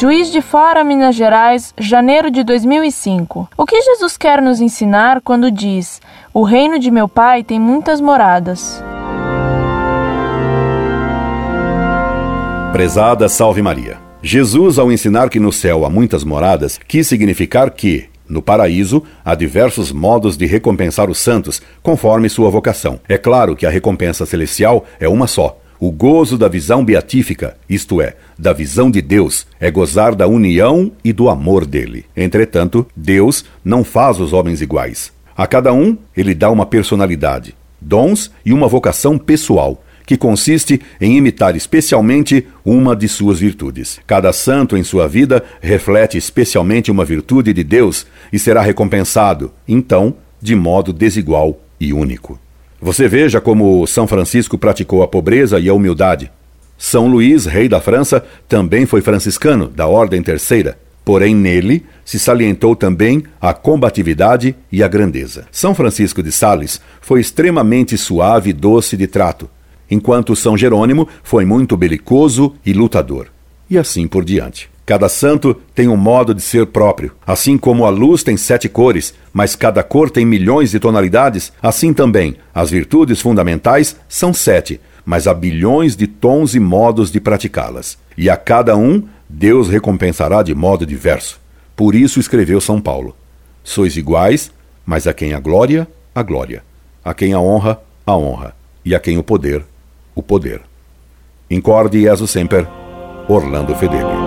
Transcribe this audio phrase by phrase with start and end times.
[0.00, 3.48] Juiz de Fora, Minas Gerais, janeiro de 2005.
[3.56, 6.00] O que Jesus quer nos ensinar quando diz:
[6.32, 8.80] O reino de meu Pai tem muitas moradas?
[12.72, 13.98] Prezada Salve Maria.
[14.22, 19.34] Jesus, ao ensinar que no céu há muitas moradas, quis significar que, no paraíso, há
[19.34, 23.00] diversos modos de recompensar os santos, conforme sua vocação.
[23.08, 25.58] É claro que a recompensa celestial é uma só.
[25.80, 30.90] O gozo da visão beatífica, isto é, da visão de Deus, é gozar da união
[31.04, 32.04] e do amor dele.
[32.16, 35.12] Entretanto, Deus não faz os homens iguais.
[35.36, 41.16] A cada um, ele dá uma personalidade, dons e uma vocação pessoal que consiste em
[41.16, 44.00] imitar especialmente uma de suas virtudes.
[44.04, 50.14] Cada santo em sua vida reflete especialmente uma virtude de Deus e será recompensado, então,
[50.40, 52.40] de modo desigual e único.
[52.80, 56.30] Você veja como São Francisco praticou a pobreza e a humildade.
[56.76, 60.78] São Luís, rei da França, também foi franciscano, da Ordem Terceira.
[61.04, 65.46] Porém, nele se salientou também a combatividade e a grandeza.
[65.50, 69.50] São Francisco de Sales foi extremamente suave e doce de trato,
[69.90, 73.26] enquanto São Jerônimo foi muito belicoso e lutador.
[73.68, 74.70] E assim por diante.
[74.88, 77.12] Cada santo tem um modo de ser próprio.
[77.26, 81.92] Assim como a luz tem sete cores, mas cada cor tem milhões de tonalidades, assim
[81.92, 87.98] também as virtudes fundamentais são sete, mas há bilhões de tons e modos de praticá-las.
[88.16, 91.38] E a cada um Deus recompensará de modo diverso.
[91.76, 93.14] Por isso escreveu São Paulo:
[93.62, 94.50] Sois iguais,
[94.86, 96.64] mas a quem a glória, a glória,
[97.04, 99.62] a quem a honra, a honra, e a quem o poder,
[100.14, 100.62] o poder.
[101.50, 102.66] Incorde Jesus Semper,
[103.28, 104.17] Orlando Fedeli.